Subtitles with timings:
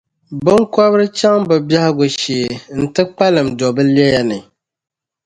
[0.43, 2.51] biŋkɔbiri chaŋ bɛ biɛhigu shee
[2.81, 4.37] nti kpalim do bɛ lɛya ni.